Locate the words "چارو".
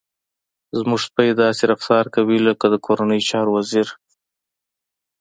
3.29-3.51